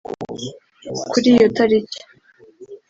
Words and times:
Kuri 1.11 1.27
iyo 1.35 1.47
tariki 1.55 1.99